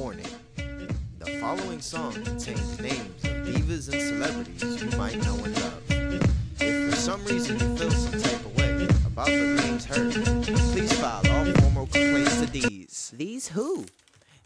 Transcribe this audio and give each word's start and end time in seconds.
Warning 0.00 0.24
The 1.18 1.26
following 1.42 1.82
song 1.82 2.14
contains 2.14 2.80
names 2.80 3.22
of 3.22 3.32
divas 3.44 3.92
and 3.92 4.00
celebrities 4.00 4.82
you 4.82 4.96
might 4.96 5.22
know 5.22 5.36
and 5.44 5.54
love. 5.60 5.82
If 6.58 6.90
for 6.90 6.96
some 6.96 7.22
reason 7.26 7.58
you 7.58 7.76
feel 7.76 7.90
some 7.90 8.18
type 8.18 8.46
of 8.46 8.56
way 8.56 8.88
about 9.06 9.26
the 9.26 9.60
names 9.62 9.84
heard, 9.84 10.14
please 10.72 10.90
file 10.94 11.20
all 11.30 11.44
formal 11.60 11.86
complaints 11.86 12.40
to 12.40 12.46
these. 12.46 13.12
These 13.14 13.48
who? 13.48 13.84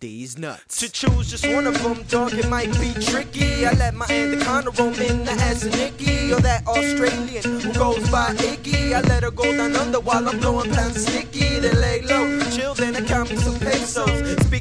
These 0.00 0.36
nuts. 0.36 0.80
To 0.80 0.90
choose 0.90 1.30
just 1.30 1.46
one 1.46 1.68
of 1.68 1.80
them, 1.80 2.02
dog, 2.08 2.32
it 2.34 2.48
might 2.48 2.72
be 2.80 2.92
tricky. 3.00 3.64
I 3.66 3.72
let 3.74 3.94
my 3.94 4.06
anaconda 4.10 4.72
roam 4.72 4.94
in 4.94 5.24
the 5.24 5.30
ass 5.30 5.64
of 5.64 5.76
Nikki, 5.76 6.32
or 6.32 6.40
that 6.40 6.66
Australian 6.66 7.44
who 7.44 7.72
goes 7.72 8.10
by 8.10 8.34
Iggy. 8.34 8.94
I 8.94 9.00
let 9.02 9.22
her 9.22 9.30
go 9.30 9.56
down 9.56 9.76
under 9.76 10.00
while 10.00 10.28
I'm 10.28 10.40
blowing 10.40 10.72
pounds 10.72 11.06
sticky. 11.06 11.60
Then 11.60 11.80
lay 11.80 12.02
low, 12.02 12.15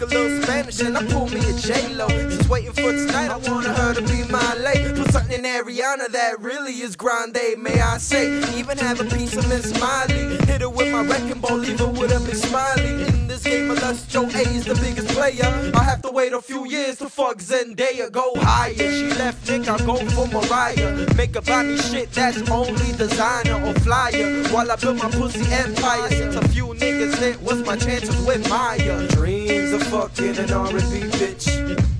Speak 0.00 0.12
a 0.12 0.14
little 0.14 0.42
Spanish 0.42 0.80
and 0.80 0.96
I 0.96 1.04
pull 1.04 1.28
me 1.28 1.40
a 1.40 1.52
J-Lo. 1.58 2.08
Just 2.08 2.48
waiting 2.48 2.72
for 2.72 2.90
tonight, 2.90 3.28
I 3.28 3.36
want 3.36 3.66
her 3.66 3.92
to 3.92 4.00
be 4.00 4.24
my 4.32 4.54
lady. 4.56 4.98
Put 4.98 5.12
something 5.12 5.38
in 5.38 5.44
Ariana 5.44 6.08
that 6.08 6.40
really 6.40 6.72
is 6.72 6.96
grande, 6.96 7.36
may 7.58 7.78
I 7.78 7.98
say. 7.98 8.38
Even 8.58 8.78
have 8.78 9.00
a 9.00 9.04
piece 9.04 9.36
of 9.36 9.46
Miss 9.50 9.70
Smiley. 9.70 10.38
Hit 10.46 10.62
her 10.62 10.70
with 10.70 10.90
my 10.90 11.04
wrecking 11.04 11.40
ball, 11.40 11.58
leave 11.58 11.80
her 11.80 11.86
with 11.86 12.12
a 12.12 12.20
big 12.20 12.34
smiley. 12.34 13.04
In 13.08 13.26
this 13.26 13.42
game, 13.42 13.70
unless 13.70 14.06
Joe 14.06 14.24
A 14.24 14.40
is 14.56 14.64
the 14.64 14.74
biggest 14.76 15.08
player. 15.08 15.44
I 15.74 15.84
have 15.84 16.00
to 16.02 16.10
wait 16.10 16.32
a 16.32 16.40
few 16.40 16.66
years 16.66 16.96
to 16.98 17.10
fuck 17.10 17.36
Zendaya, 17.36 18.10
go 18.10 18.32
higher. 18.36 18.72
She 18.72 19.06
left 19.18 19.50
Nick, 19.50 19.68
I 19.68 19.76
go 19.84 19.96
for 19.96 20.26
Mariah. 20.28 21.14
Make 21.14 21.34
buy 21.44 21.62
me 21.62 21.76
shit 21.76 22.10
that's 22.12 22.48
only 22.50 22.92
designer 22.96 23.62
or 23.66 23.74
flyer. 23.80 24.44
While 24.48 24.70
I 24.70 24.76
build 24.76 24.96
my 24.96 25.10
pussy 25.10 25.44
empire. 25.52 26.08
Since 26.08 26.36
a 26.36 26.48
few 26.48 26.72
niggas 27.00 27.20
lit, 27.20 27.40
what's 27.40 27.66
my 27.66 27.76
chances 27.76 28.26
with 28.26 28.46
Mya? 28.48 29.08
Dreams 29.08 29.72
of 29.72 29.82
fucking 29.84 30.36
an 30.36 30.52
R&B 30.52 31.00
bitch. 31.16 31.48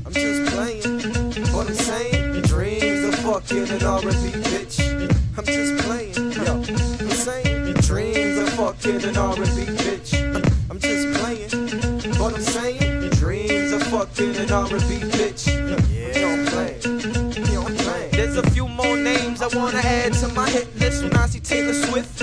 I'm 0.05 0.13
just 0.13 0.55
playing, 0.55 1.53
what 1.55 1.69
I'm 1.69 1.75
saying. 1.75 2.43
Dreams 2.43 3.05
of 3.05 3.15
fucking 3.21 3.69
an 3.71 3.83
R&B 3.83 4.31
bitch. 4.51 4.81
I'm 5.39 5.45
just 5.45 5.85
playing, 5.87 6.33
yo. 6.33 6.53
I'm 6.53 7.11
saying 7.11 7.75
dreams 7.75 8.39
of 8.39 8.49
fucking 8.51 9.05
an 9.05 9.17
R&B 9.17 9.65
bitch. 9.81 10.71
I'm 10.71 10.79
just 10.79 11.19
playing, 11.19 12.19
what 12.19 12.35
I'm 12.35 12.41
saying. 12.41 13.11
Dreams 13.11 13.73
of 13.73 13.83
fucking 13.85 14.37
an 14.37 14.53
R&B 14.53 15.01
bitch. 15.17 15.47
Yeah. 15.89 16.29
I'm 16.29 16.47
playing. 16.47 18.11
There's 18.13 18.37
a 18.37 18.51
few 18.51 18.69
more 18.69 18.97
names 18.97 19.41
I 19.41 19.49
wanna 19.57 19.79
add 19.79 20.13
to 20.15 20.29
my 20.29 20.49
hit 20.51 20.69
list. 20.79 21.03
When 21.03 21.15
I 21.17 21.27
see 21.27 21.41
Taylor 21.41 21.73
Swift, 21.73 22.19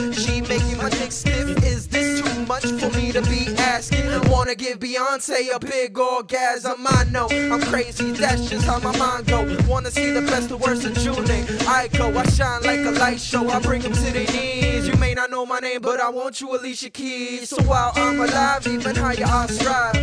to 3.23 3.29
be 3.29 3.47
asking? 3.57 4.05
Wanna 4.29 4.53
give 4.53 4.79
Beyonce 4.79 5.53
a 5.53 5.59
big 5.59 5.97
orgasm. 5.97 6.85
I 6.85 7.05
know 7.05 7.27
I'm 7.31 7.61
crazy, 7.61 8.11
that's 8.11 8.49
just 8.49 8.65
how 8.65 8.79
my 8.79 8.95
mind 8.97 9.27
go. 9.27 9.57
Wanna 9.67 9.91
see 9.91 10.11
the 10.11 10.21
best, 10.21 10.49
the 10.49 10.57
worst 10.57 10.85
of 10.85 10.93
June. 10.95 11.25
I 11.67 11.87
go, 11.87 12.15
I 12.15 12.25
shine 12.27 12.61
like 12.63 12.79
a 12.79 12.91
light 12.91 13.19
show. 13.19 13.49
I 13.49 13.59
bring 13.59 13.81
them 13.81 13.93
to 13.93 14.11
their 14.11 14.27
knees. 14.27 14.87
You 14.87 14.95
may 14.95 15.13
not 15.13 15.31
know 15.31 15.45
my 15.45 15.59
name, 15.59 15.81
but 15.81 15.99
I 15.99 16.09
want 16.09 16.41
you, 16.41 16.55
Alicia 16.55 16.89
Keys. 16.89 17.49
So 17.49 17.61
while 17.63 17.91
I'm 17.95 18.19
alive, 18.19 18.67
even 18.67 18.95
higher 18.95 19.25
I 19.25 19.47
strive. 19.47 19.96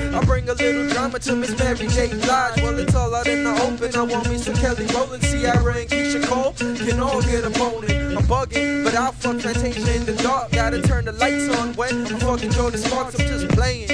A 0.54 0.56
little 0.56 0.88
drama 0.88 1.18
to 1.18 1.34
Miss 1.34 1.58
Mary 1.58 1.88
J. 1.88 2.06
Blige. 2.08 2.62
Well, 2.62 2.78
it's 2.78 2.94
all 2.94 3.12
out 3.12 3.26
in 3.26 3.42
the 3.42 3.50
open. 3.62 3.96
I 3.96 4.02
want 4.02 4.30
me 4.30 4.38
some 4.38 4.54
Kelly 4.54 4.86
Rowland, 4.86 5.24
Ciara, 5.24 5.78
and 5.78 5.90
Keyshia 5.90 6.24
Cole. 6.28 6.52
Can 6.52 7.00
all 7.00 7.20
get 7.22 7.42
a 7.42 7.50
boning. 7.50 8.16
I'm 8.16 8.22
bugging, 8.22 8.84
but 8.84 8.94
I'll 8.94 9.10
fuck 9.10 9.40
Fantasia 9.40 9.96
in 9.96 10.06
the 10.06 10.12
dark. 10.22 10.52
Gotta 10.52 10.80
turn 10.80 11.06
the 11.06 11.12
lights 11.12 11.48
on 11.58 11.74
when 11.74 12.06
I'm 12.06 12.20
fucking 12.20 12.50
Jordin 12.50 12.78
Sparks. 12.78 13.18
I'm 13.18 13.26
just 13.26 13.48
playing. 13.48 13.88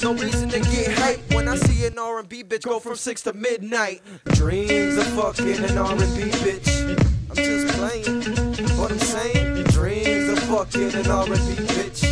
No 0.00 0.14
reason 0.14 0.48
to 0.50 0.60
get 0.60 0.96
hype 0.96 1.34
when 1.34 1.48
I 1.48 1.56
see 1.56 1.84
an 1.86 1.98
R&B 1.98 2.44
bitch 2.44 2.62
go 2.62 2.78
from 2.78 2.94
six 2.94 3.22
to 3.22 3.32
midnight. 3.32 4.00
Dreams 4.34 4.96
of 4.98 5.06
fucking 5.18 5.64
an 5.64 5.78
R&B 5.78 6.30
bitch. 6.44 6.96
I'm 7.30 7.36
just 7.36 7.76
playing. 7.76 8.78
What 8.78 8.92
I'm 8.92 8.98
saying? 9.00 9.64
Dreams 9.64 10.28
of 10.28 10.38
fucking 10.44 10.94
an 10.94 11.10
R&B 11.10 11.32
bitch. 11.74 12.04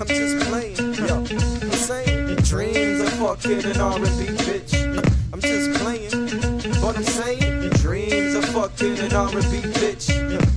I'm 0.00 0.06
just 0.06 0.48
playing. 0.48 0.85
Fucking 3.38 3.70
an 3.70 3.80
R&B 3.80 4.06
bitch. 4.46 4.72
I'm 5.30 5.40
just 5.40 5.82
playing. 5.82 6.10
What 6.82 6.96
I'm 6.96 7.04
saying? 7.04 7.68
Dreams 7.70 8.34
of 8.34 8.46
fucking 8.46 8.98
an 8.98 9.12
R&B 9.12 9.60
bitch. 9.76 10.55